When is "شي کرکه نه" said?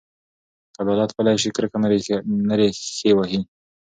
1.41-2.55